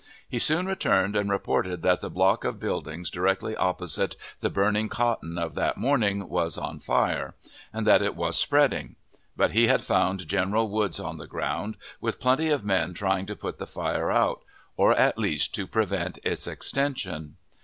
He 0.27 0.39
soon 0.39 0.65
returned, 0.65 1.15
and 1.15 1.29
reported 1.29 1.83
that 1.83 2.01
the 2.01 2.09
block 2.09 2.43
of 2.43 2.59
buildings 2.59 3.11
directly 3.11 3.55
opposite 3.55 4.15
the 4.39 4.49
burning 4.49 4.89
cotton 4.89 5.37
of 5.37 5.53
that 5.53 5.77
morning 5.77 6.27
was 6.27 6.57
on 6.57 6.79
fire, 6.79 7.35
and 7.71 7.85
that 7.85 8.01
it 8.01 8.15
was 8.15 8.35
spreading; 8.35 8.95
but 9.37 9.51
he 9.51 9.67
had 9.67 9.83
found 9.83 10.27
General 10.27 10.67
Woods 10.67 10.99
on 10.99 11.19
the 11.19 11.27
ground, 11.27 11.77
with 11.99 12.19
plenty 12.19 12.49
of 12.49 12.65
men 12.65 12.95
trying 12.95 13.27
to 13.27 13.35
put 13.35 13.59
the 13.59 13.67
fire 13.67 14.09
out, 14.09 14.41
or, 14.75 14.93
at 14.95 15.19
least, 15.19 15.53
to 15.53 15.67
prevent 15.67 16.17
its 16.23 16.47
extension. 16.47 17.35